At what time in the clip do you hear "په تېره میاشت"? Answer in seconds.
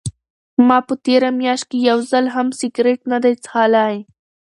0.87-1.65